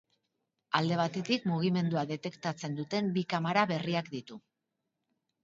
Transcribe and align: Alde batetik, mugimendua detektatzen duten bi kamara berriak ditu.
Alde 0.77 0.95
batetik, 1.01 1.45
mugimendua 1.51 2.03
detektatzen 2.13 2.79
duten 2.81 3.13
bi 3.19 3.25
kamara 3.35 3.67
berriak 3.75 4.11
ditu. 4.17 4.41